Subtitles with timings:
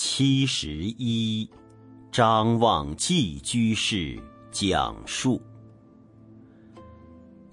[0.00, 1.50] 七十一，
[2.12, 4.16] 张望寄居士
[4.52, 5.42] 讲述。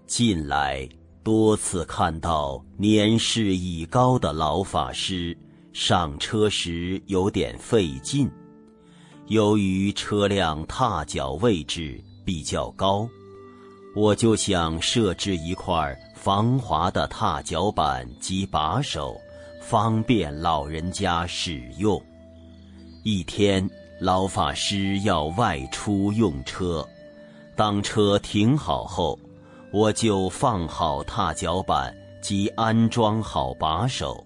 [0.06, 0.88] 近来
[1.24, 5.36] 多次看到年事已高的老法师
[5.74, 8.30] 上车时有点费劲，
[9.26, 13.10] 由于车辆踏脚位置比较高，
[13.96, 19.20] 我就想设置一块防滑的踏脚板及把手。
[19.62, 22.00] 方便老人家使用。
[23.08, 23.70] 一天，
[24.00, 26.84] 老法师要外出用车，
[27.56, 29.20] 当车停好后，
[29.72, 34.26] 我就放好踏脚板及安装好把手，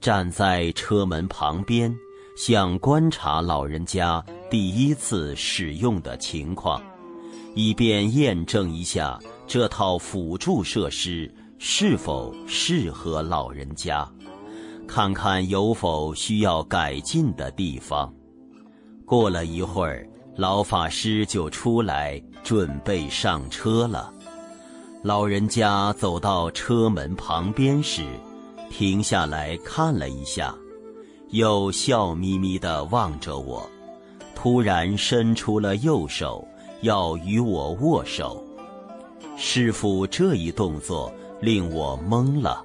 [0.00, 1.92] 站在车门旁边，
[2.36, 6.80] 想观察老人家第一次使用的情况，
[7.56, 11.28] 以便验证一下这套辅助设施
[11.58, 14.08] 是否适合老人家。
[14.84, 18.12] 看看有否需要改进的地方。
[19.04, 24.12] 过了一会儿，老法师就出来准备上车了。
[25.02, 28.02] 老人家走到车门旁边时，
[28.70, 30.54] 停下来看了一下，
[31.28, 33.68] 又笑眯眯地望着我，
[34.34, 36.46] 突然伸出了右手，
[36.80, 38.42] 要与我握手。
[39.36, 42.64] 师傅这一动作令我懵了。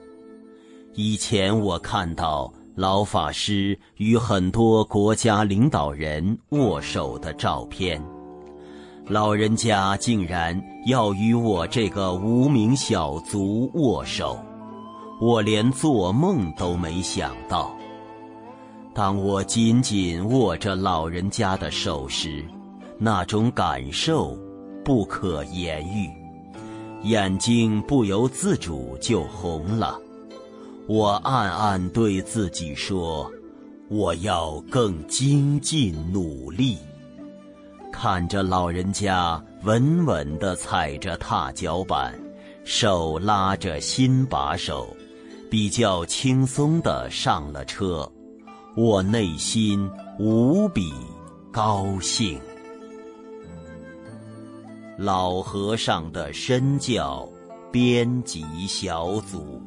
[1.01, 8.03] 以前我看到老法师与很多国家领导人握手的照片，
[9.07, 14.37] 老人家竟然要与我这个无名小卒握手，
[15.21, 17.73] 我连做梦都没想到。
[18.93, 22.43] 当我紧紧握着老人家的手时，
[22.97, 24.37] 那种感受
[24.83, 26.09] 不可言喻，
[27.03, 29.97] 眼睛不由自主就红了。
[30.89, 33.31] 我暗暗对自己说
[33.89, 36.79] ：“我要更精进努力。”
[37.93, 42.19] 看着老人家稳稳地踩着踏脚板，
[42.63, 44.91] 手拉着新把手，
[45.47, 48.11] 比较轻松地上了车，
[48.75, 50.91] 我内心无比
[51.51, 52.41] 高兴。
[54.97, 57.29] 老和尚的身教，
[57.71, 59.61] 编辑小组。